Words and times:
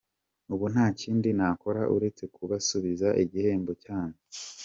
Ubu 0.53 0.65
nta 0.73 0.85
kindi 0.99 1.29
nakora 1.37 1.81
uretse 1.95 2.23
kubasubiza 2.35 3.07
igihembo 3.23 3.71
cyanyu. 3.83 4.17